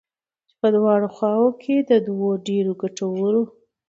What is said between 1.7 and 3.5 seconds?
د دوو ډېرو گټورو